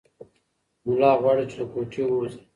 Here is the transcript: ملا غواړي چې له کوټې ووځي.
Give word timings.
ملا 0.87 1.11
غواړي 1.21 1.43
چې 1.51 1.55
له 1.59 1.65
کوټې 1.73 2.03
ووځي. 2.05 2.39